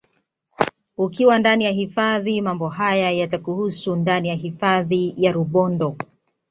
Ukiwa 0.97 1.39
ndani 1.39 1.63
ya 1.65 1.71
hifadhi 1.71 2.41
mambo 2.41 2.69
haya 2.69 3.11
yatakuhusu 3.11 3.95
ndani 3.95 4.27
ya 4.29 4.35
hifadhi 4.35 5.13
ya 5.17 5.31
Rubondo 5.31 5.97